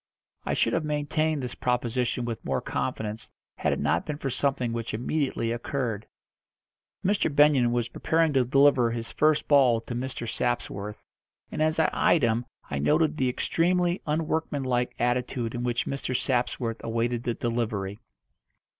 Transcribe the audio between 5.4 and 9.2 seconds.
occurred. Mr. Benyon was preparing to deliver his